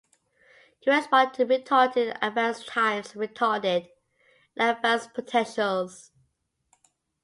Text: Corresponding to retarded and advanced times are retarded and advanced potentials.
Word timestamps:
Corresponding 0.83 1.35
to 1.35 1.45
retarded 1.45 2.17
and 2.21 2.29
advanced 2.29 2.67
times 2.67 3.15
are 3.15 3.19
retarded 3.19 3.87
and 4.57 4.75
advanced 4.75 5.13
potentials. 5.13 6.09